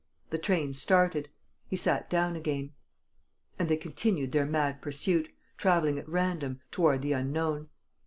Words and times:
The 0.31 0.39
train 0.39 0.73
started. 0.73 1.29
He 1.67 1.75
sat 1.75 2.09
down 2.09 2.35
again. 2.35 2.71
And 3.59 3.69
they 3.69 3.77
continued 3.77 4.31
their 4.31 4.47
mad 4.47 4.81
pursuit, 4.81 5.29
travelling 5.59 5.99
at 5.99 6.09
random, 6.09 6.59
toward 6.71 7.03
the 7.03 7.13
unknown.... 7.13 7.69